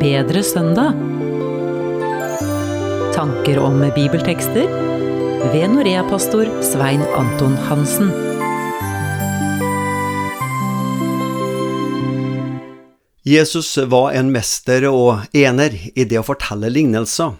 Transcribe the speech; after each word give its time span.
Bedre 0.00 0.42
søndag. 0.44 0.92
Tanker 3.14 3.58
om 3.58 3.80
bibeltekster 3.96 4.68
ved 5.50 5.72
Norea-pastor 5.72 6.50
Svein 6.62 7.00
Anton 7.16 7.56
Hansen. 7.66 8.10
Jesus 13.26 13.72
var 13.90 14.12
en 14.14 14.30
mester 14.30 14.86
og 14.90 15.24
ener 15.34 15.74
i 15.74 16.04
det 16.04 16.20
å 16.20 16.26
fortelle 16.28 16.70
lignelser. 16.70 17.34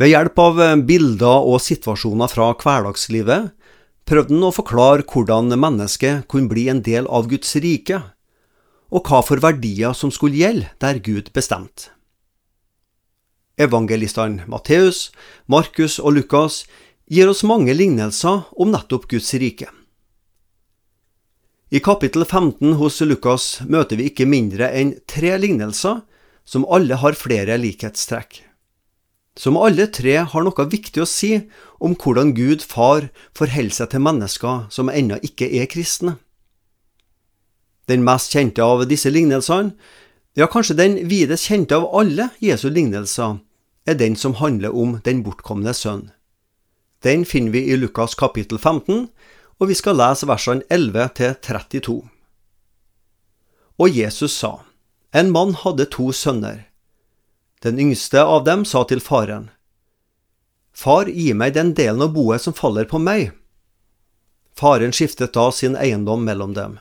Ved 0.00 0.10
hjelp 0.14 0.40
av 0.42 0.62
bilder 0.88 1.50
og 1.52 1.60
situasjoner 1.62 2.32
fra 2.32 2.48
hverdagslivet 2.56 3.52
prøvde 4.08 4.34
han 4.34 4.48
å 4.48 4.54
forklare 4.56 5.06
hvordan 5.06 5.52
mennesket 5.52 6.26
kunne 6.32 6.50
bli 6.50 6.66
en 6.72 6.82
del 6.82 7.06
av 7.06 7.30
Guds 7.30 7.54
rike, 7.60 8.00
og 8.90 9.06
hva 9.06 9.22
for 9.24 9.42
verdier 9.42 9.94
som 9.96 10.12
skulle 10.14 10.38
gjelde 10.40 10.70
der 10.82 11.00
Gud 11.02 11.30
bestemte. 11.34 11.90
Evangelistene 13.60 14.46
Matteus, 14.48 15.10
Markus 15.46 15.98
og 16.00 16.16
Lukas 16.16 16.64
gir 17.10 17.28
oss 17.28 17.42
mange 17.44 17.74
lignelser 17.76 18.46
om 18.56 18.70
nettopp 18.72 19.08
Guds 19.10 19.34
rike. 19.34 19.68
I 21.70 21.78
kapittel 21.78 22.24
15 22.24 22.78
hos 22.80 23.00
Lukas 23.04 23.60
møter 23.62 24.00
vi 24.00 24.08
ikke 24.10 24.26
mindre 24.26 24.72
enn 24.74 24.96
tre 25.06 25.36
lignelser 25.38 26.00
som 26.42 26.64
alle 26.66 26.96
har 26.98 27.18
flere 27.18 27.58
likhetstrekk. 27.60 28.40
Som 29.38 29.58
alle 29.60 29.86
tre 29.86 30.16
har 30.32 30.42
noe 30.46 30.66
viktig 30.72 31.04
å 31.04 31.06
si 31.06 31.36
om 31.78 31.94
hvordan 31.94 32.32
Gud 32.34 32.64
far 32.66 33.06
forholder 33.38 33.76
seg 33.76 33.92
til 33.92 34.02
mennesker 34.02 34.66
som 34.74 34.90
ennå 34.90 35.20
ikke 35.22 35.46
er 35.60 35.70
kristne. 35.70 36.16
Den 37.90 38.04
mest 38.06 38.30
kjente 38.30 38.62
av 38.62 38.84
disse 38.86 39.10
lignelsene, 39.10 39.74
ja 40.38 40.46
kanskje 40.46 40.76
den 40.78 40.96
videst 41.10 41.48
kjente 41.50 41.74
av 41.74 41.88
alle 41.98 42.28
Jesu 42.38 42.68
lignelser, 42.70 43.40
er 43.86 43.96
den 43.98 44.14
som 44.16 44.36
handler 44.38 44.76
om 44.76 45.00
den 45.04 45.24
bortkomne 45.26 45.74
sønn. 45.74 46.10
Den 47.02 47.24
finner 47.24 47.50
vi 47.50 47.64
i 47.72 47.76
Lukas 47.76 48.14
kapittel 48.14 48.60
15, 48.60 49.08
og 49.58 49.68
vi 49.68 49.74
skal 49.74 49.98
lese 49.98 50.28
versene 50.30 50.62
11 50.70 51.08
til 51.18 51.34
32. 51.42 51.96
Og 53.80 53.96
Jesus 53.96 54.36
sa, 54.36 54.60
En 55.12 55.32
mann 55.32 55.56
hadde 55.64 55.88
to 55.90 56.12
sønner. 56.12 56.68
Den 57.64 57.80
yngste 57.80 58.22
av 58.22 58.44
dem 58.44 58.64
sa 58.64 58.84
til 58.84 59.00
faren, 59.00 59.50
Far, 60.72 61.08
gi 61.10 61.32
meg 61.34 61.56
den 61.56 61.74
delen 61.74 62.04
av 62.06 62.14
boet 62.14 62.40
som 62.40 62.54
faller 62.54 62.86
på 62.86 63.00
meg. 63.02 63.32
Faren 64.56 64.94
skiftet 64.94 65.34
da 65.34 65.50
sin 65.52 65.74
eiendom 65.76 66.22
mellom 66.24 66.54
dem. 66.54 66.78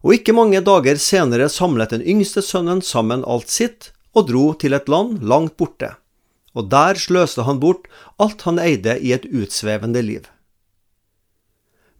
Og 0.00 0.16
ikke 0.16 0.32
mange 0.36 0.62
dager 0.64 0.96
senere 1.00 1.50
samlet 1.52 1.92
den 1.92 2.04
yngste 2.08 2.42
sønnen 2.44 2.80
sammen 2.80 3.24
alt 3.28 3.52
sitt 3.52 3.90
og 4.16 4.30
dro 4.30 4.44
til 4.58 4.74
et 4.74 4.88
land 4.88 5.20
langt 5.22 5.56
borte, 5.60 5.92
og 6.56 6.70
der 6.72 6.98
sløste 6.98 7.44
han 7.46 7.60
bort 7.62 7.86
alt 8.18 8.42
han 8.48 8.58
eide 8.58 8.96
i 8.98 9.12
et 9.16 9.28
utsvevende 9.28 10.02
liv. 10.02 10.24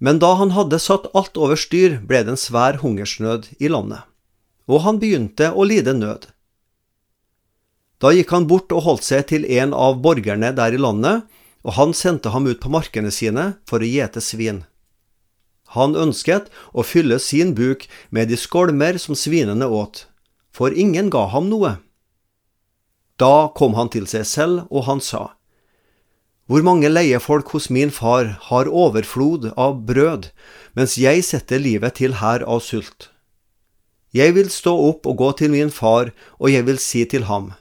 Men 0.00 0.18
da 0.18 0.32
han 0.40 0.54
hadde 0.56 0.80
satt 0.80 1.10
alt 1.12 1.36
over 1.36 1.60
styr, 1.60 1.98
ble 2.00 2.22
det 2.24 2.34
en 2.34 2.40
svær 2.40 2.80
hungersnød 2.80 3.50
i 3.60 3.68
landet, 3.68 4.00
og 4.64 4.86
han 4.86 4.98
begynte 5.02 5.52
å 5.52 5.66
lide 5.68 5.92
nød. 5.92 6.30
Da 8.00 8.14
gikk 8.16 8.32
han 8.32 8.48
bort 8.48 8.72
og 8.72 8.86
holdt 8.86 9.04
seg 9.04 9.26
til 9.28 9.44
en 9.44 9.76
av 9.76 10.00
borgerne 10.00 10.54
der 10.56 10.72
i 10.72 10.80
landet, 10.80 11.28
og 11.60 11.76
han 11.76 11.92
sendte 11.92 12.32
ham 12.32 12.48
ut 12.48 12.62
på 12.62 12.72
markene 12.72 13.12
sine 13.12 13.60
for 13.68 13.84
å 13.84 13.90
gjete 13.90 14.22
svin. 14.24 14.64
Han 15.76 15.94
ønsket 15.94 16.48
å 16.72 16.82
fylle 16.86 17.20
sin 17.22 17.54
buk 17.54 17.86
med 18.10 18.30
de 18.30 18.38
skolmer 18.38 18.98
som 18.98 19.14
svinene 19.14 19.68
åt, 19.68 20.06
for 20.50 20.74
ingen 20.74 21.10
ga 21.14 21.28
ham 21.30 21.50
noe. 21.50 21.76
Da 23.20 23.50
kom 23.54 23.76
han 23.78 23.92
til 23.92 24.08
seg 24.10 24.26
selv, 24.26 24.64
og 24.70 24.88
han 24.88 25.02
sa, 25.04 25.36
hvor 26.50 26.64
mange 26.66 26.88
leiefolk 26.90 27.52
hos 27.54 27.68
min 27.70 27.92
far 27.94 28.32
har 28.48 28.66
overflod 28.66 29.52
av 29.54 29.84
brød, 29.86 30.32
mens 30.74 30.96
jeg 30.98 31.22
setter 31.22 31.62
livet 31.62 32.00
til 32.00 32.16
her 32.18 32.42
av 32.42 32.64
sult. 32.66 33.12
Jeg 34.10 34.34
vil 34.34 34.50
stå 34.50 34.72
opp 34.88 35.06
og 35.06 35.20
gå 35.20 35.28
til 35.38 35.52
min 35.54 35.70
far, 35.70 36.10
og 36.42 36.50
jeg 36.50 36.66
vil 36.66 36.80
si 36.82 37.04
til 37.06 37.30
ham, 37.30 37.52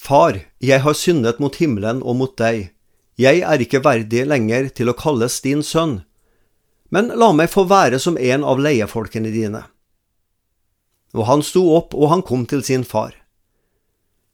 Far, 0.00 0.38
jeg 0.64 0.80
har 0.80 0.96
syndet 0.96 1.42
mot 1.44 1.52
himmelen 1.60 1.98
og 2.00 2.16
mot 2.16 2.32
deg, 2.40 2.70
jeg 3.20 3.42
er 3.44 3.60
ikke 3.60 3.82
verdig 3.84 4.22
lenger 4.24 4.70
til 4.72 4.88
å 4.88 4.96
kalles 4.96 5.42
din 5.44 5.60
sønn, 5.60 5.98
men 6.90 7.12
la 7.18 7.30
meg 7.32 7.50
få 7.52 7.64
være 7.70 8.00
som 8.02 8.18
en 8.18 8.44
av 8.44 8.60
leiefolkene 8.62 9.30
dine. 9.34 9.62
Og 11.14 11.26
han 11.26 11.42
sto 11.46 11.62
opp, 11.74 11.94
og 11.94 12.10
han 12.10 12.22
kom 12.26 12.44
til 12.50 12.62
sin 12.66 12.84
far. 12.86 13.14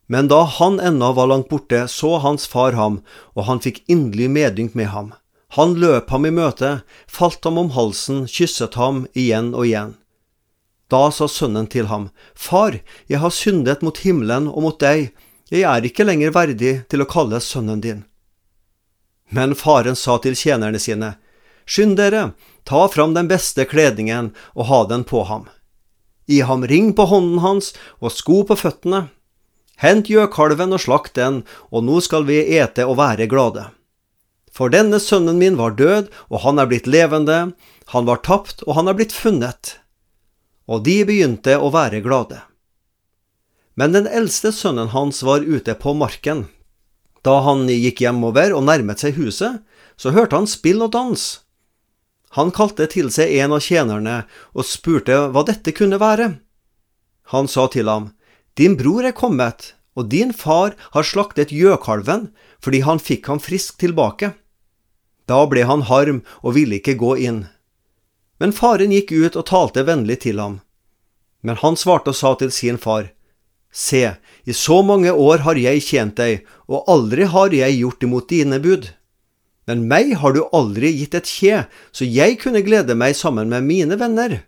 Men 0.06 0.28
da 0.30 0.42
han 0.44 0.78
ennå 0.80 1.12
var 1.16 1.30
langt 1.32 1.48
borte, 1.48 1.86
så 1.88 2.16
hans 2.22 2.46
far 2.46 2.76
ham, 2.78 3.00
og 3.34 3.48
han 3.48 3.62
fikk 3.62 3.82
inderlig 3.90 4.28
medynk 4.30 4.76
med 4.78 4.92
ham. 4.92 5.12
Han 5.58 5.76
løp 5.80 6.10
ham 6.10 6.26
i 6.26 6.32
møte, 6.34 6.80
falt 7.06 7.44
ham 7.44 7.58
om 7.58 7.72
halsen, 7.74 8.26
kysset 8.30 8.76
ham 8.78 9.06
igjen 9.14 9.52
og 9.54 9.66
igjen. 9.66 9.94
Da 10.90 11.08
sa 11.10 11.26
sønnen 11.28 11.66
til 11.66 11.88
ham, 11.90 12.10
Far, 12.34 12.78
jeg 13.10 13.18
har 13.18 13.34
syndet 13.34 13.82
mot 13.82 13.98
himmelen 13.98 14.46
og 14.52 14.62
mot 14.62 14.80
deg, 14.80 15.10
jeg 15.50 15.62
er 15.66 15.84
ikke 15.86 16.06
lenger 16.06 16.34
verdig 16.34 16.74
til 16.90 17.02
å 17.02 17.08
kalles 17.10 17.46
sønnen 17.50 17.82
din. 17.82 18.04
Men 19.30 19.54
faren 19.58 19.98
sa 19.98 20.18
til 20.22 20.38
tjenerne 20.38 20.78
sine, 20.78 21.16
Skynd 21.66 21.98
dere, 21.98 22.30
ta 22.64 22.86
fram 22.88 23.14
den 23.14 23.28
beste 23.28 23.66
kledningen 23.66 24.32
og 24.54 24.70
ha 24.70 24.80
den 24.86 25.04
på 25.04 25.24
ham. 25.26 25.48
Gi 26.26 26.40
ham 26.46 26.64
ring 26.66 26.92
på 26.94 27.06
hånden 27.10 27.42
hans 27.42 27.72
og 28.00 28.14
sko 28.14 28.42
på 28.46 28.56
føttene 28.58 29.06
Hent 29.76 30.08
gjøkalven 30.08 30.72
og 30.72 30.80
slakt 30.80 31.18
den, 31.18 31.42
og 31.68 31.84
nå 31.84 32.00
skal 32.00 32.24
vi 32.28 32.40
ete 32.56 32.86
og 32.88 32.96
være 32.96 33.28
glade. 33.28 33.66
For 34.48 34.72
denne 34.72 34.96
sønnen 35.04 35.36
min 35.36 35.58
var 35.60 35.76
død, 35.76 36.08
og 36.32 36.40
han 36.46 36.58
er 36.58 36.68
blitt 36.70 36.88
levende, 36.88 37.52
han 37.92 38.08
var 38.08 38.22
tapt, 38.24 38.64
og 38.64 38.78
han 38.78 38.88
er 38.88 38.96
blitt 38.96 39.12
funnet. 39.12 39.76
Og 40.64 40.82
de 40.86 41.02
begynte 41.04 41.58
å 41.60 41.68
være 41.74 42.00
glade. 42.00 42.40
Men 43.76 43.92
den 43.92 44.08
eldste 44.08 44.54
sønnen 44.56 44.94
hans 44.96 45.20
var 45.20 45.44
ute 45.44 45.76
på 45.76 45.92
marken. 45.92 46.46
Da 47.20 47.42
han 47.44 47.68
gikk 47.68 48.00
hjemover 48.00 48.54
og 48.56 48.64
nærmet 48.64 49.02
seg 49.02 49.20
huset, 49.20 49.60
så 50.00 50.14
hørte 50.16 50.40
han 50.40 50.48
spill 50.48 50.80
og 50.86 50.94
dans. 50.96 51.26
Han 52.36 52.52
kalte 52.52 52.86
til 52.92 53.08
seg 53.12 53.32
en 53.40 53.54
av 53.56 53.64
tjenerne 53.64 54.16
og 54.52 54.68
spurte 54.68 55.16
hva 55.32 55.44
dette 55.48 55.72
kunne 55.76 56.00
være. 56.00 56.34
Han 57.32 57.48
sa 57.48 57.66
til 57.72 57.88
ham, 57.88 58.12
din 58.56 58.76
bror 58.76 59.08
er 59.08 59.16
kommet, 59.16 59.72
og 59.96 60.10
din 60.12 60.32
far 60.36 60.76
har 60.92 61.04
slaktet 61.04 61.52
gjøkalven 61.52 62.28
fordi 62.60 62.82
han 62.84 63.00
fikk 63.00 63.28
ham 63.32 63.40
frisk 63.40 63.80
tilbake. 63.80 64.34
Da 65.26 65.42
ble 65.50 65.64
han 65.66 65.86
harm 65.88 66.22
og 66.42 66.54
ville 66.56 66.78
ikke 66.78 66.98
gå 67.00 67.16
inn. 67.28 67.46
Men 68.38 68.52
faren 68.52 68.92
gikk 68.92 69.12
ut 69.16 69.36
og 69.36 69.48
talte 69.48 69.86
vennlig 69.88 70.20
til 70.26 70.40
ham. 70.40 70.60
Men 71.40 71.58
han 71.62 71.76
svarte 71.76 72.12
og 72.12 72.18
sa 72.18 72.34
til 72.36 72.52
sin 72.52 72.78
far, 72.78 73.12
Se, 73.76 74.16
i 74.44 74.52
så 74.56 74.80
mange 74.82 75.12
år 75.12 75.42
har 75.44 75.58
jeg 75.60 75.82
tjent 75.84 76.16
deg, 76.16 76.46
og 76.64 76.86
aldri 76.88 77.26
har 77.28 77.52
jeg 77.52 77.76
gjort 77.76 78.06
imot 78.06 78.28
dine 78.30 78.60
bud. 78.62 78.86
Men 79.66 79.88
meg 79.90 80.14
har 80.22 80.34
du 80.34 80.44
aldri 80.54 80.92
gitt 80.94 81.16
et 81.18 81.26
kje, 81.26 81.64
så 81.90 82.06
jeg 82.06 82.38
kunne 82.42 82.62
glede 82.62 82.94
meg 82.94 83.16
sammen 83.18 83.50
med 83.50 83.66
mine 83.66 83.98
venner. 83.98 84.38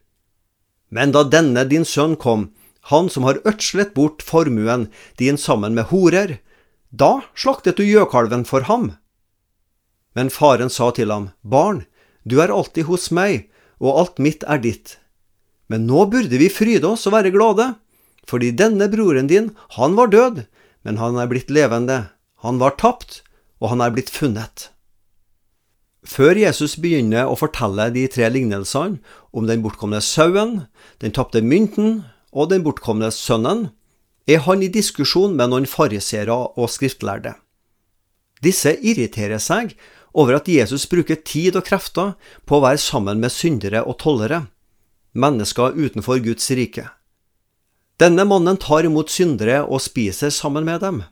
Men 0.94 1.12
da 1.12 1.24
denne 1.26 1.64
din 1.68 1.84
sønn 1.84 2.14
kom, 2.16 2.50
han 2.88 3.10
som 3.12 3.26
har 3.26 3.40
ødslet 3.44 3.92
bort 3.94 4.22
formuen 4.24 4.86
din 5.18 5.36
sammen 5.36 5.74
med 5.74 5.90
horer, 5.90 6.38
da 6.90 7.20
slaktet 7.34 7.76
du 7.76 7.84
gjøkalven 7.84 8.46
for 8.48 8.64
ham. 8.70 8.94
Men 10.16 10.30
faren 10.32 10.70
sa 10.72 10.88
til 10.94 11.12
ham, 11.12 11.30
Barn, 11.42 11.84
du 12.24 12.38
er 12.40 12.54
alltid 12.54 12.88
hos 12.88 13.10
meg, 13.10 13.50
og 13.82 13.98
alt 14.00 14.22
mitt 14.22 14.46
er 14.48 14.62
ditt. 14.62 14.96
Men 15.68 15.84
nå 15.90 16.06
burde 16.08 16.40
vi 16.40 16.48
fryde 16.48 16.88
oss 16.88 17.04
og 17.10 17.14
være 17.18 17.34
glade, 17.34 17.74
fordi 18.28 18.54
denne 18.56 18.88
broren 18.92 19.28
din, 19.28 19.52
han 19.76 19.98
var 19.98 20.08
død, 20.14 20.46
men 20.86 20.96
han 21.02 21.20
er 21.20 21.28
blitt 21.28 21.52
levende, 21.52 22.08
han 22.40 22.60
var 22.62 22.78
tapt, 22.80 23.22
og 23.60 23.74
han 23.74 23.84
er 23.84 23.92
blitt 23.92 24.12
funnet. 24.12 24.70
Før 26.08 26.38
Jesus 26.40 26.78
begynner 26.80 27.28
å 27.28 27.36
fortelle 27.36 27.90
de 27.92 28.06
tre 28.08 28.30
lignelsene 28.32 28.96
om 29.36 29.48
den 29.48 29.60
bortkomne 29.64 30.00
sauen, 30.00 30.62
den 31.04 31.12
tapte 31.12 31.42
mynten 31.44 32.06
og 32.32 32.48
den 32.52 32.64
bortkomne 32.64 33.10
sønnen, 33.12 33.68
er 34.28 34.40
han 34.44 34.64
i 34.64 34.70
diskusjon 34.72 35.36
med 35.36 35.52
noen 35.52 35.68
fariseere 35.68 36.32
og 36.32 36.68
skriftlærde. 36.72 37.34
Disse 38.44 38.74
irriterer 38.80 39.40
seg 39.42 39.74
over 40.16 40.38
at 40.38 40.48
Jesus 40.48 40.86
bruker 40.88 41.20
tid 41.20 41.58
og 41.58 41.66
krefter 41.68 42.14
på 42.48 42.56
å 42.56 42.64
være 42.64 42.80
sammen 42.80 43.20
med 43.20 43.34
syndere 43.34 43.84
og 43.84 43.98
tollere, 44.00 44.46
mennesker 45.12 45.76
utenfor 45.76 46.22
Guds 46.24 46.48
rike. 46.56 46.86
Denne 47.98 48.24
mannen 48.28 48.56
tar 48.60 48.86
imot 48.86 49.10
syndere 49.10 49.64
og 49.66 49.82
spiser 49.82 50.30
sammen 50.32 50.64
med 50.64 50.84
dem. 50.84 51.02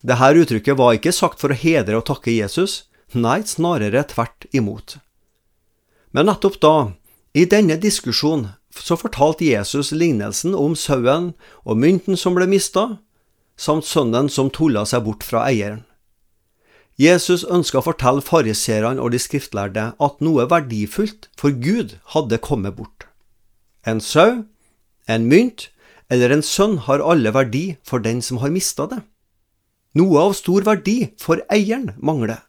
Dette 0.00 0.30
uttrykket 0.44 0.78
var 0.78 0.94
ikke 0.94 1.12
sagt 1.12 1.42
for 1.42 1.50
å 1.50 1.58
hedre 1.58 1.98
og 1.98 2.06
takke 2.06 2.36
Jesus, 2.36 2.86
nei, 3.14 3.42
snarere 3.44 4.04
tvert 4.10 4.48
imot. 4.52 4.98
Men 6.12 6.28
nettopp 6.28 6.60
da, 6.60 6.76
i 7.36 7.44
denne 7.48 7.76
diskusjonen, 7.80 8.54
så 8.78 8.96
fortalte 8.96 9.46
Jesus 9.48 9.90
lignelsen 9.92 10.54
om 10.54 10.76
sauen 10.76 11.32
og 11.64 11.80
mynten 11.80 12.16
som 12.16 12.36
ble 12.36 12.46
mista, 12.50 12.98
samt 13.58 13.88
sønnen 13.88 14.28
som 14.30 14.50
tulla 14.54 14.84
seg 14.86 15.04
bort 15.06 15.26
fra 15.26 15.44
eieren. 15.48 15.84
Jesus 16.98 17.44
ønska 17.46 17.78
å 17.78 17.86
fortelle 17.86 18.24
fariseerne 18.26 19.02
og 19.02 19.12
de 19.14 19.20
skriftlærde 19.22 19.84
at 19.94 20.22
noe 20.24 20.48
verdifullt 20.50 21.28
for 21.38 21.54
Gud 21.54 21.94
hadde 22.14 22.40
kommet 22.42 22.74
bort. 22.74 23.06
En 23.86 24.02
sau, 24.02 24.42
en 25.06 25.28
mynt 25.30 25.68
eller 26.10 26.34
en 26.34 26.42
sønn 26.42 26.74
har 26.88 27.04
alle 27.04 27.30
verdi 27.34 27.78
for 27.86 28.02
den 28.02 28.22
som 28.24 28.42
har 28.42 28.50
mista 28.50 28.88
det. 28.90 28.98
Noe 29.94 30.26
av 30.26 30.34
stor 30.38 30.66
verdi 30.66 31.12
for 31.22 31.42
eieren 31.54 31.92
mangler. 32.02 32.42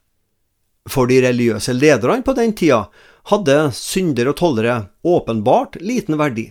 For 0.89 1.09
de 1.09 1.19
religiøse 1.21 1.75
lederne 1.75 2.23
på 2.25 2.33
den 2.37 2.55
tida 2.57 2.87
hadde 3.29 3.57
syndere 3.77 4.33
og 4.33 4.39
tollere 4.39 4.77
åpenbart 5.05 5.77
liten 5.83 6.17
verdi. 6.17 6.49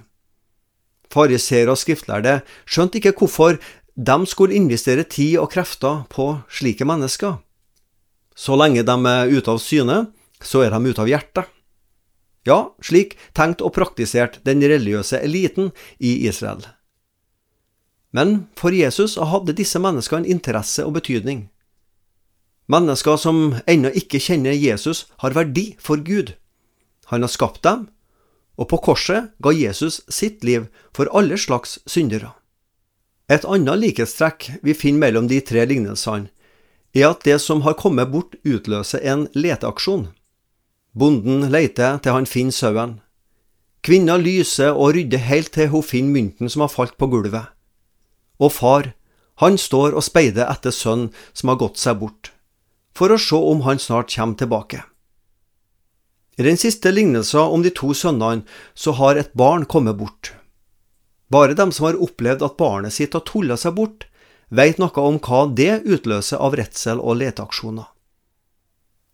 Fariseere 1.13 1.73
og 1.73 1.81
skriftlærde 1.81 2.41
skjønte 2.69 3.01
ikke 3.01 3.17
hvorfor 3.19 3.59
de 3.99 4.17
skulle 4.31 4.55
investere 4.55 5.09
tid 5.09 5.39
og 5.43 5.51
krefter 5.51 6.05
på 6.13 6.31
slike 6.53 6.87
mennesker. 6.87 7.41
Så 8.39 8.55
lenge 8.55 8.85
de 8.87 8.97
er 9.11 9.33
ute 9.33 9.51
av 9.51 9.59
syne, 9.59 9.97
så 10.39 10.63
er 10.63 10.71
de 10.71 10.93
ute 10.93 11.03
av 11.03 11.11
hjertet. 11.11 11.49
Ja, 12.47 12.71
slik 12.85 13.17
tenkte 13.35 13.67
og 13.67 13.75
praktiserte 13.75 14.41
den 14.47 14.63
religiøse 14.63 15.19
eliten 15.25 15.73
i 15.99 16.29
Israel. 16.29 16.63
Men 18.15 18.47
for 18.57 18.73
Jesus 18.73 19.19
hadde 19.19 19.57
disse 19.59 19.81
menneskene 19.83 20.29
interesse 20.31 20.87
og 20.87 20.95
betydning. 20.97 21.49
Mennesker 22.69 23.17
som 23.17 23.55
ennå 23.67 23.91
ikke 23.97 24.21
kjenner 24.21 24.53
Jesus, 24.53 25.07
har 25.25 25.37
verdi 25.37 25.73
for 25.81 26.01
Gud. 26.05 26.35
Han 27.09 27.25
har 27.25 27.33
skapt 27.33 27.63
dem, 27.65 27.87
og 28.59 28.69
på 28.69 28.81
korset 28.85 29.31
ga 29.41 29.55
Jesus 29.55 30.03
sitt 30.13 30.45
liv 30.45 30.67
for 30.93 31.09
alle 31.17 31.39
slags 31.41 31.79
syndere. 31.89 32.35
Et 33.29 33.45
annet 33.45 33.81
likhetstrekk 33.81 34.51
vi 34.65 34.75
finner 34.77 35.07
mellom 35.07 35.29
de 35.29 35.41
tre 35.41 35.65
lignelsene, 35.69 36.29
er 36.97 37.11
at 37.11 37.25
det 37.25 37.37
som 37.45 37.63
har 37.65 37.77
kommet 37.77 38.11
bort, 38.13 38.37
utløser 38.45 39.05
en 39.05 39.27
leteaksjon. 39.37 40.09
Bonden 40.97 41.51
leter 41.53 42.01
til 42.03 42.17
han 42.17 42.27
finner 42.27 42.57
sauen. 42.57 42.95
Kvinna 43.85 44.17
lyser 44.19 44.73
og 44.73 44.97
rydder 44.97 45.23
helt 45.29 45.53
til 45.55 45.69
hun 45.73 45.85
finner 45.85 46.17
mynten 46.17 46.51
som 46.51 46.65
har 46.65 46.73
falt 46.73 46.97
på 46.99 47.07
gulvet. 47.13 47.53
Og 48.41 48.53
far, 48.53 48.93
han 49.39 49.59
står 49.59 49.95
og 49.95 50.03
speider 50.03 50.49
etter 50.51 50.75
sønnen 50.75 51.13
som 51.33 51.53
har 51.53 51.61
gått 51.61 51.79
seg 51.79 52.01
bort, 52.01 52.33
for 52.99 53.15
å 53.15 53.19
se 53.23 53.39
om 53.39 53.63
han 53.67 53.79
snart 53.79 54.11
kommer 54.15 54.39
tilbake. 54.39 54.83
I 56.39 56.47
den 56.47 56.59
siste 56.59 56.91
lignelsen 56.91 57.55
om 57.55 57.63
de 57.63 57.71
to 57.75 57.93
sønnene 57.95 58.47
så 58.75 58.95
har 58.99 59.19
et 59.19 59.33
barn 59.39 59.67
kommet 59.67 59.99
bort. 59.99 60.33
Bare 61.31 61.55
dem 61.55 61.73
som 61.75 61.89
har 61.89 61.99
opplevd 61.99 62.43
at 62.47 62.57
barnet 62.59 62.95
sitt 62.95 63.15
har 63.15 63.27
tulla 63.27 63.59
seg 63.59 63.77
bort, 63.79 64.07
veit 64.49 64.79
noe 64.81 65.03
om 65.03 65.19
hva 65.23 65.45
det 65.61 65.83
utløser 65.85 66.41
av 66.43 66.57
redsel 66.59 67.03
og 67.03 67.19
leteaksjoner. 67.23 67.91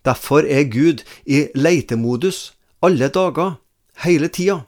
Derfor 0.05 0.45
er 0.45 0.69
Gud 0.69 1.01
i 1.25 1.47
leitemodus 1.57 2.53
alle 2.85 3.09
dager, 3.09 3.57
hele 4.05 4.29
tida. 4.29 4.61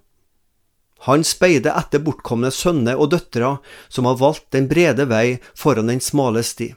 Han 1.05 1.23
speider 1.29 1.77
etter 1.77 2.01
bortkomne 2.03 2.51
sønner 2.51 2.97
og 2.97 3.13
døtre 3.13 3.59
som 3.93 4.09
har 4.09 4.17
valgt 4.21 4.49
den 4.57 4.69
brede 4.71 5.05
vei 5.13 5.39
foran 5.55 5.93
den 5.93 6.01
smale 6.01 6.43
sti 6.43 6.73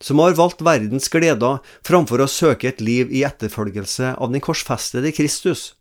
som 0.00 0.20
har 0.22 0.36
valgt 0.38 0.64
verdens 0.64 1.10
gleder 1.12 1.60
framfor 1.86 2.24
å 2.24 2.30
søke 2.30 2.70
et 2.70 2.80
liv 2.80 3.12
i 3.12 3.24
etterfølgelse 3.28 4.14
av 4.16 4.32
den 4.32 4.42
korsfestede 4.44 5.12
Kristus. 5.16 5.74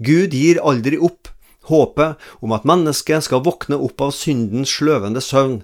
Gud 0.00 0.34
gir 0.34 0.62
aldri 0.64 0.98
opp 0.98 1.30
håpet 1.70 2.18
om 2.40 2.54
at 2.56 2.66
mennesket 2.68 3.26
skal 3.26 3.44
våkne 3.46 3.78
opp 3.78 4.00
av 4.02 4.14
syndens 4.16 4.72
sløvende 4.72 5.22
søvn, 5.22 5.60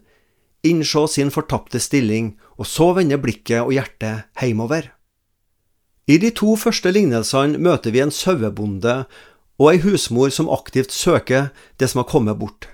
innse 0.67 1.06
sin 1.12 1.32
fortapte 1.34 1.81
stilling 1.82 2.34
og 2.56 2.69
så 2.69 2.93
vende 2.96 3.19
blikket 3.23 3.64
og 3.64 3.75
hjertet 3.76 4.26
heimover. 4.40 4.93
I 6.06 6.19
de 6.23 6.31
to 6.31 6.55
første 6.55 6.93
lignelsene 6.94 7.58
møter 7.58 7.90
vi 7.94 8.02
en 8.05 8.14
sauebonde 8.14 9.00
og 9.58 9.69
ei 9.73 9.81
husmor 9.82 10.31
som 10.31 10.50
aktivt 10.52 10.94
søker 10.94 11.50
det 11.81 11.90
som 11.90 12.02
har 12.02 12.11
kommet 12.11 12.38
bort. 12.38 12.69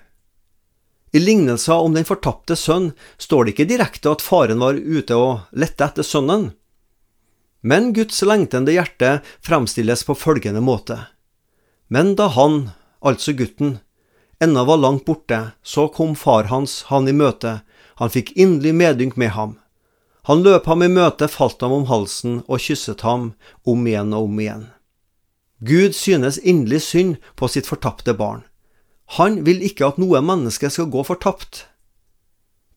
I 1.13 1.21
lignelser 1.21 1.85
om 1.85 1.93
den 1.93 2.07
fortapte 2.09 2.57
sønn 2.57 2.93
står 3.21 3.45
det 3.45 3.55
ikke 3.55 3.69
direkte 3.69 4.13
at 4.15 4.25
faren 4.25 4.63
var 4.65 4.79
ute 4.81 5.17
og 5.17 5.45
lette 5.53 5.85
etter 5.85 6.07
sønnen. 6.07 6.51
Men 7.61 7.93
Guds 7.95 8.23
lengtende 8.25 8.73
hjerte 8.75 9.19
fremstilles 9.45 10.03
på 10.09 10.17
følgende 10.19 10.63
måte. 10.65 10.97
Men 11.93 12.15
da 12.17 12.31
han, 12.33 12.73
altså 13.05 13.37
gutten, 13.37 13.77
ennå 14.43 14.65
var 14.67 14.81
langt 14.81 15.05
borte, 15.05 15.53
så 15.63 15.87
kom 15.93 16.17
far 16.17 16.49
hans 16.51 16.83
han 16.89 17.07
i 17.09 17.15
møte, 17.15 17.61
han 18.01 18.11
fikk 18.11 18.33
inderlig 18.33 18.73
medynk 18.75 19.19
med 19.21 19.37
ham. 19.37 19.59
Han 20.27 20.43
løp 20.43 20.67
ham 20.71 20.83
i 20.83 20.89
møte, 20.89 21.29
falt 21.29 21.61
ham 21.63 21.75
om 21.77 21.89
halsen 21.91 22.41
og 22.47 22.63
kysset 22.63 23.05
ham 23.05 23.35
om 23.69 23.87
igjen 23.87 24.15
og 24.17 24.31
om 24.31 24.41
igjen. 24.41 24.65
Gud 25.63 25.95
synes 25.95 26.41
inderlig 26.41 26.81
synd 26.83 27.21
på 27.37 27.51
sitt 27.53 27.69
fortapte 27.69 28.15
barn. 28.19 28.43
Han 29.19 29.43
vil 29.45 29.61
ikke 29.67 29.91
at 29.91 30.01
noe 30.01 30.23
menneske 30.25 30.71
skal 30.73 30.89
gå 30.93 31.03
fortapt. 31.05 31.67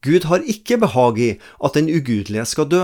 Gud 0.04 0.28
har 0.30 0.44
ikke 0.44 0.78
behag 0.82 1.20
i 1.20 1.30
at 1.64 1.78
den 1.78 1.88
ugudelige 1.90 2.46
skal 2.50 2.68
dø. 2.70 2.84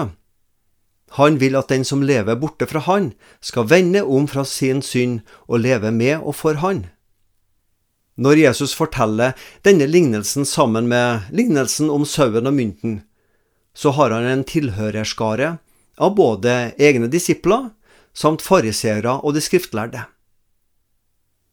Han 1.20 1.42
vil 1.42 1.58
at 1.60 1.68
den 1.68 1.84
som 1.84 2.06
lever 2.08 2.40
borte 2.40 2.66
fra 2.70 2.80
Han, 2.88 3.12
skal 3.42 3.68
vende 3.68 4.04
om 4.04 4.30
fra 4.32 4.46
sin 4.48 4.80
synd 4.82 5.20
og 5.48 5.60
leve 5.66 5.92
med 5.92 6.24
og 6.24 6.36
for 6.36 6.56
Han. 6.64 6.86
Når 8.16 8.40
Jesus 8.40 8.74
forteller 8.76 9.36
denne 9.66 9.88
lignelsen 9.88 10.46
sammen 10.46 10.88
med 10.88 11.28
lignelsen 11.32 11.90
om 11.90 12.06
sauen 12.06 12.48
og 12.48 12.56
mynten, 12.56 13.02
så 13.74 13.92
har 13.96 14.12
han 14.12 14.28
en 14.28 14.44
tilhørerskare 14.48 15.58
av 15.98 16.16
både 16.16 16.74
egne 16.80 17.08
disipler 17.12 17.70
samt 18.14 18.44
fariseere 18.44 19.20
og 19.24 19.36
de 19.36 19.44
skriftlærde. 19.44 20.04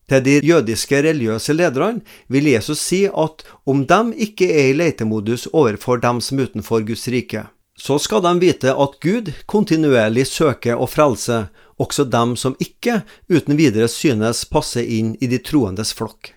Til 0.09 0.25
de 0.25 0.39
jødiske 0.41 1.03
religiøse 1.05 1.53
lederne 1.53 2.01
vil 2.33 2.49
Jesus 2.49 2.81
si 2.81 3.05
at 3.07 3.45
om 3.69 3.85
de 3.87 4.01
ikke 4.17 4.49
er 4.49 4.71
i 4.71 4.77
letemodus 4.77 5.47
overfor 5.53 6.01
dem 6.01 6.23
som 6.25 6.39
er 6.39 6.49
utenfor 6.49 6.81
Guds 6.87 7.09
rike, 7.13 7.45
så 7.77 7.99
skal 7.99 8.25
de 8.25 8.33
vite 8.41 8.73
at 8.73 8.97
Gud 9.05 9.31
kontinuerlig 9.47 10.27
søker 10.27 10.81
å 10.81 10.89
frelse 10.89 11.45
også 11.79 12.09
dem 12.11 12.35
som 12.37 12.57
ikke 12.59 13.03
uten 13.29 13.61
videre 13.61 13.89
synes 13.89 14.43
passer 14.51 14.83
inn 14.83 15.15
i 15.21 15.29
de 15.31 15.39
troendes 15.39 15.93
flokk. 15.95 16.33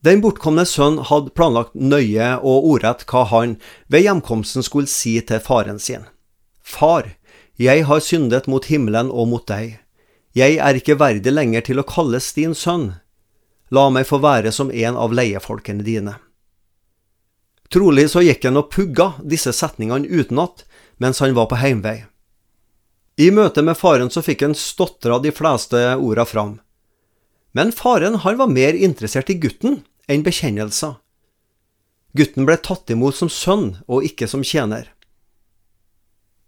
Den 0.00 0.22
bortkomne 0.24 0.64
sønn 0.64 0.96
hadde 1.10 1.34
planlagt 1.36 1.74
nøye 1.76 2.38
og 2.38 2.70
ordrett 2.70 3.04
hva 3.10 3.26
han 3.28 3.58
ved 3.92 4.06
hjemkomsten 4.06 4.64
skulle 4.64 4.88
si 4.88 5.18
til 5.20 5.42
faren 5.44 5.82
sin. 5.82 6.06
Far, 6.64 7.10
jeg 7.60 7.84
har 7.84 8.00
syndet 8.00 8.48
mot 8.48 8.64
himmelen 8.64 9.10
og 9.12 9.28
mot 9.28 9.44
deg. 9.44 9.79
Jeg 10.36 10.60
er 10.62 10.78
ikke 10.78 10.98
verdig 11.00 11.32
lenger 11.32 11.64
til 11.66 11.80
å 11.82 11.86
kalles 11.86 12.28
din 12.36 12.54
sønn. 12.54 12.92
La 13.74 13.88
meg 13.90 14.06
få 14.06 14.20
være 14.22 14.52
som 14.54 14.70
en 14.70 14.98
av 14.98 15.14
leiefolkene 15.14 15.82
dine. 15.86 16.16
Trolig 17.70 18.08
så 18.10 18.22
gikk 18.22 18.48
han 18.48 18.58
og 18.58 18.70
pugga 18.74 19.12
disse 19.22 19.52
setningene 19.54 20.10
utenat 20.10 20.64
mens 21.02 21.22
han 21.22 21.34
var 21.34 21.46
på 21.50 21.58
heimvei. 21.58 22.04
I 23.20 23.30
møte 23.34 23.62
med 23.62 23.78
faren 23.78 24.10
så 24.10 24.22
fikk 24.26 24.42
han 24.46 24.56
stotra 24.58 25.18
de 25.22 25.30
fleste 25.34 25.78
orda 25.98 26.24
fram. 26.26 26.58
Men 27.52 27.72
faren 27.74 28.20
han 28.22 28.38
var 28.38 28.50
mer 28.50 28.74
interessert 28.74 29.30
i 29.30 29.38
gutten 29.38 29.82
enn 30.10 30.24
bekjennelser. 30.26 30.96
Gutten 32.16 32.46
ble 32.46 32.56
tatt 32.58 32.90
imot 32.90 33.18
som 33.18 33.30
sønn 33.30 33.76
og 33.86 34.06
ikke 34.06 34.26
som 34.30 34.42
tjener. 34.46 34.88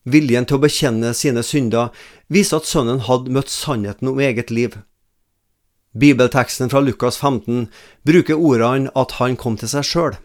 Viljen 0.04 0.46
til 0.48 0.58
å 0.58 0.62
bekjenne 0.64 1.12
sine 1.14 1.44
synder 1.46 1.92
viser 2.32 2.58
at 2.58 2.66
sønnen 2.66 3.04
hadde 3.06 3.30
møtt 3.30 3.52
sannheten 3.52 4.10
om 4.10 4.18
eget 4.18 4.50
liv. 4.50 4.80
Bibelteksten 5.92 6.70
fra 6.72 6.80
Lukas 6.80 7.20
15 7.20 7.68
bruker 8.08 8.40
ordene 8.40 8.90
at 8.98 9.18
han 9.20 9.36
kom 9.36 9.58
til 9.60 9.70
seg 9.70 9.86
sjøl. 9.86 10.16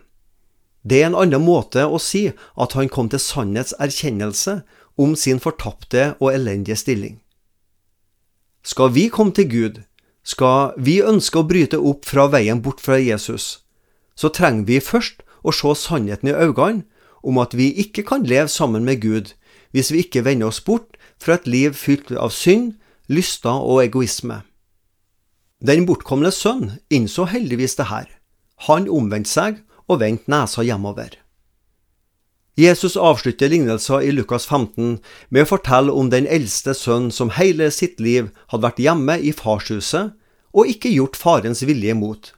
Det 0.88 1.02
er 1.02 1.10
en 1.10 1.20
annen 1.20 1.44
måte 1.44 1.84
å 1.84 2.00
si 2.00 2.30
at 2.56 2.74
han 2.80 2.90
kom 2.90 3.10
til 3.12 3.22
sannhets 3.22 3.76
erkjennelse 3.78 4.62
om 4.98 5.14
sin 5.20 5.42
fortapte 5.44 6.14
og 6.18 6.32
elendige 6.32 6.80
stilling. 6.80 7.20
Skal 8.64 8.94
vi 8.96 9.08
komme 9.14 9.36
til 9.36 9.50
Gud, 9.52 9.82
skal 10.24 10.74
vi 10.80 11.00
ønske 11.04 11.40
å 11.40 11.48
bryte 11.48 11.80
opp 11.80 12.08
fra 12.08 12.26
veien 12.32 12.64
bort 12.64 12.82
fra 12.84 12.98
Jesus, 13.00 13.60
så 14.16 14.32
trenger 14.34 14.66
vi 14.68 14.80
først 14.84 15.22
å 15.44 15.54
se 15.54 15.76
sannheten 15.78 16.32
i 16.32 16.36
øynene 16.36 16.88
om 17.28 17.38
at 17.44 17.54
vi 17.56 17.70
ikke 17.84 18.06
kan 18.08 18.26
leve 18.28 18.50
sammen 18.52 18.88
med 18.88 19.02
Gud 19.04 19.34
hvis 19.78 19.94
vi 19.94 20.02
ikke 20.02 20.26
vender 20.26 20.50
oss 20.50 20.64
bort 20.66 20.98
fra 21.22 21.38
et 21.38 21.46
liv 21.46 21.78
fylt 21.78 22.10
av 22.18 22.34
synd, 22.34 22.74
lyster 23.08 23.54
og 23.54 23.84
egoisme. 23.86 24.42
Den 25.62 25.86
bortkomne 25.86 26.32
sønn 26.34 26.80
innså 26.94 27.28
heldigvis 27.30 27.78
det 27.78 27.88
her. 27.92 28.10
Han 28.66 28.90
omvendte 28.90 29.30
seg 29.30 29.62
og 29.86 30.02
vendte 30.02 30.34
nesa 30.34 30.66
hjemover. 30.66 31.14
Jesus 32.58 32.96
avslutter 32.98 33.52
lignelser 33.54 34.02
i 34.02 34.14
Lukas 34.14 34.48
15 34.50 34.98
med 35.30 35.44
å 35.44 35.50
fortelle 35.52 35.94
om 35.94 36.10
den 36.10 36.26
eldste 36.26 36.74
sønn 36.74 37.12
som 37.14 37.36
hele 37.38 37.70
sitt 37.70 38.02
liv 38.02 38.32
hadde 38.50 38.66
vært 38.66 38.82
hjemme 38.82 39.20
i 39.22 39.30
farshuset 39.30 40.16
og 40.58 40.72
ikke 40.74 40.90
gjort 40.96 41.20
farens 41.22 41.62
vilje 41.70 41.94
imot. 41.94 42.32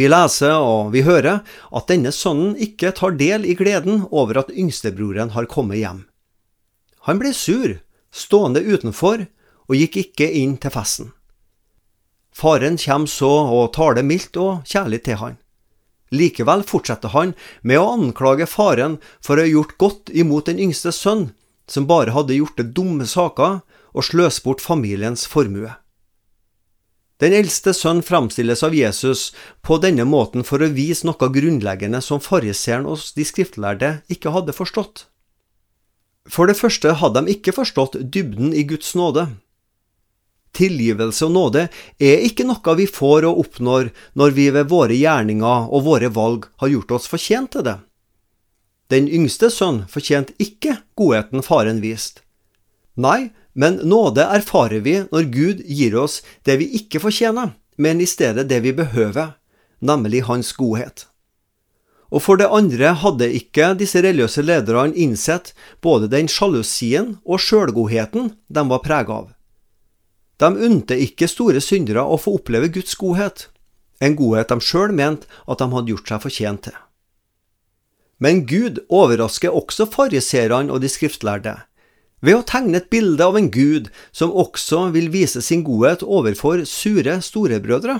Vi 0.00 0.08
leser 0.08 0.56
og 0.56 0.94
vi 0.94 1.04
hører 1.04 1.42
at 1.44 1.92
denne 1.92 2.12
sønnen 2.16 2.56
ikke 2.56 2.94
tar 2.96 3.12
del 3.20 3.44
i 3.44 3.52
gleden 3.58 4.06
over 4.08 4.40
at 4.40 4.54
yngstebroren 4.56 5.34
har 5.36 5.50
kommet 5.52 5.82
hjem. 5.82 6.06
Han 7.08 7.18
ble 7.18 7.32
sur, 7.34 7.80
stående 8.14 8.62
utenfor, 8.62 9.26
og 9.68 9.78
gikk 9.78 9.98
ikke 10.04 10.28
inn 10.38 10.56
til 10.60 10.74
festen. 10.74 11.12
Faren 12.32 12.78
kommer 12.80 13.10
så 13.10 13.30
og 13.52 13.72
taler 13.76 14.06
mildt 14.06 14.38
og 14.40 14.62
kjærlig 14.68 15.02
til 15.06 15.18
han. 15.20 15.36
Likevel 16.12 16.62
fortsetter 16.68 17.12
han 17.14 17.34
med 17.62 17.80
å 17.80 17.90
anklage 17.94 18.46
faren 18.48 18.98
for 19.24 19.36
å 19.36 19.44
ha 19.44 19.48
gjort 19.48 19.78
godt 19.80 20.12
imot 20.12 20.48
den 20.48 20.60
yngste 20.60 20.92
sønn, 20.92 21.30
som 21.66 21.88
bare 21.88 22.12
hadde 22.12 22.36
gjort 22.36 22.58
det 22.60 22.72
dumme 22.76 23.06
saker 23.08 23.62
og 23.92 24.04
sløst 24.04 24.44
bort 24.44 24.60
familiens 24.60 25.24
formue. 25.28 25.72
Den 27.22 27.36
eldste 27.36 27.70
sønn 27.76 28.02
framstilles 28.02 28.64
av 28.66 28.74
Jesus 28.74 29.30
på 29.62 29.78
denne 29.78 30.04
måten 30.08 30.44
for 30.44 30.62
å 30.62 30.72
vise 30.74 31.06
noe 31.06 31.28
grunnleggende 31.32 32.00
som 32.02 32.20
fariseeren 32.20 32.88
og 32.90 33.04
de 33.16 33.26
skriftlærde 33.28 33.92
ikke 34.10 34.32
hadde 34.34 34.56
forstått. 34.56 35.06
For 36.30 36.46
det 36.46 36.58
første 36.58 36.94
hadde 37.00 37.24
de 37.24 37.34
ikke 37.34 37.54
forstått 37.56 37.98
dybden 38.14 38.52
i 38.54 38.62
Guds 38.68 38.94
nåde. 38.98 39.26
Tilgivelse 40.52 41.26
og 41.26 41.32
nåde 41.32 41.62
er 41.98 42.26
ikke 42.26 42.44
noe 42.46 42.74
vi 42.78 42.86
får 42.86 43.26
og 43.28 43.40
oppnår 43.46 43.90
når 44.20 44.34
vi 44.36 44.50
ved 44.54 44.68
våre 44.70 44.94
gjerninger 44.94 45.70
og 45.72 45.86
våre 45.88 46.12
valg 46.12 46.46
har 46.62 46.72
gjort 46.74 46.98
oss 46.98 47.08
fortjent 47.10 47.54
til 47.56 47.66
det. 47.66 47.78
Den 48.92 49.08
yngste 49.08 49.48
sønn 49.50 49.86
fortjente 49.88 50.36
ikke 50.42 50.76
godheten 50.98 51.42
faren 51.42 51.80
viste. 51.80 52.20
Nei, 52.94 53.32
men 53.56 53.80
nåde 53.88 54.26
erfarer 54.28 54.84
vi 54.84 54.98
når 55.08 55.30
Gud 55.32 55.62
gir 55.64 55.96
oss 55.96 56.20
det 56.44 56.58
vi 56.60 56.68
ikke 56.76 57.00
fortjener, 57.00 57.54
men 57.80 58.04
i 58.04 58.08
stedet 58.08 58.50
det 58.50 58.60
vi 58.66 58.74
behøver, 58.76 59.32
nemlig 59.80 60.26
Hans 60.28 60.52
godhet. 60.52 61.06
Og 62.12 62.20
for 62.20 62.36
det 62.36 62.50
andre 62.52 62.92
hadde 63.00 63.30
ikke 63.38 63.70
disse 63.80 64.02
religiøse 64.04 64.44
lederne 64.44 64.92
innsett 65.00 65.54
både 65.84 66.10
den 66.12 66.28
sjalusien 66.28 67.16
og 67.24 67.40
sjølgodheten 67.40 68.34
de 68.52 68.64
var 68.68 68.84
prega 68.84 69.22
av. 69.22 69.30
De 70.42 70.50
unte 70.68 70.98
ikke 70.98 71.30
store 71.30 71.62
syndere 71.64 72.04
å 72.04 72.18
få 72.20 72.36
oppleve 72.36 72.68
Guds 72.74 72.94
godhet, 73.00 73.46
en 74.02 74.16
godhet 74.18 74.50
de 74.50 74.60
sjøl 74.60 74.92
mente 74.92 75.28
at 75.46 75.62
de 75.62 75.68
hadde 75.72 75.92
gjort 75.94 76.12
seg 76.12 76.24
fortjent 76.26 76.64
til. 76.68 76.78
Men 78.22 78.44
Gud 78.46 78.82
overrasker 78.92 79.54
også 79.54 79.88
fariseerne 79.90 80.72
og 80.74 80.82
de 80.82 80.90
skriftlærde, 80.92 81.56
ved 82.22 82.38
å 82.38 82.46
tegne 82.46 82.78
et 82.78 82.90
bilde 82.92 83.24
av 83.24 83.38
en 83.38 83.48
Gud 83.50 83.88
som 84.14 84.30
også 84.30 84.88
vil 84.94 85.08
vise 85.14 85.42
sin 85.42 85.64
godhet 85.66 86.04
overfor 86.06 86.62
sure 86.68 87.18
storebrødre. 87.24 87.98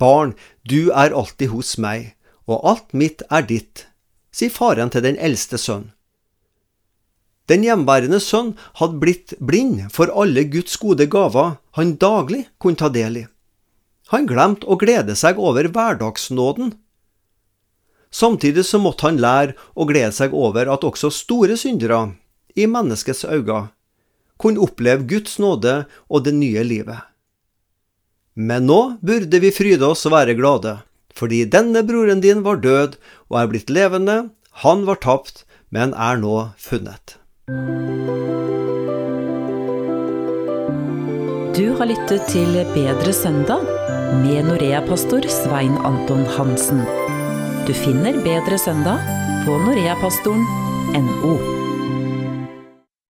Barn, 0.00 0.32
du 0.64 0.88
er 0.88 1.12
alltid 1.12 1.52
hos 1.52 1.76
meg, 1.80 2.14
og 2.50 2.64
alt 2.70 2.92
mitt 2.92 3.24
er 3.30 3.44
ditt, 3.48 3.86
sier 4.34 4.52
faren 4.52 4.90
til 4.92 5.04
den 5.04 5.18
eldste 5.18 5.60
sønn. 5.60 5.90
Den 7.48 7.64
hjemværende 7.66 8.20
sønn 8.24 8.54
hadde 8.80 9.00
blitt 9.02 9.34
blind 9.40 9.90
for 9.92 10.08
alle 10.16 10.46
Guds 10.48 10.78
gode 10.80 11.06
gaver 11.12 11.58
han 11.76 11.96
daglig 12.00 12.46
kunne 12.58 12.80
ta 12.80 12.88
del 12.88 13.20
i. 13.20 13.24
Han 14.12 14.28
glemte 14.28 14.68
å 14.68 14.78
glede 14.80 15.16
seg 15.16 15.40
over 15.40 15.68
hverdagsnåden. 15.68 16.72
Samtidig 18.14 18.64
så 18.68 18.80
måtte 18.80 19.08
han 19.08 19.20
lære 19.20 19.56
å 19.74 19.86
glede 19.88 20.12
seg 20.16 20.36
over 20.36 20.70
at 20.72 20.84
også 20.86 21.10
store 21.12 21.56
syndere, 21.60 22.14
i 22.54 22.68
menneskets 22.70 23.24
øyne, 23.26 23.72
kunne 24.38 24.62
oppleve 24.62 25.08
Guds 25.10 25.40
nåde 25.42 25.84
og 26.08 26.24
det 26.24 26.34
nye 26.36 26.62
livet. 26.62 27.00
Men 28.34 28.66
nå 28.68 28.96
burde 29.02 29.40
vi 29.42 29.50
fryde 29.54 29.86
oss 29.86 30.06
og 30.06 30.14
være 30.14 30.36
glade, 30.38 30.76
fordi 31.24 31.46
denne 31.48 31.80
broren 31.88 32.20
din 32.20 32.42
var 32.44 32.58
død 32.60 32.98
og 33.32 33.36
er 33.40 33.46
blitt 33.48 33.70
levende, 33.72 34.28
han 34.60 34.84
var 34.84 35.00
tapt, 35.00 35.46
men 35.72 35.96
er 35.96 36.20
nå 36.20 36.50
funnet. 36.60 37.16
Du 41.54 41.64
har 41.78 41.88
lyttet 41.88 42.28
til 42.28 42.60
Bedre 42.74 43.14
søndag 43.16 43.64
med 44.20 44.50
Norea-pastor 44.50 45.24
Svein 45.32 45.78
Anton 45.80 46.26
Hansen. 46.36 46.84
Du 47.64 47.72
finner 47.72 48.20
Bedre 48.26 48.60
søndag 48.60 49.00
på 49.46 49.56
noreapastoren.no. 49.64 51.63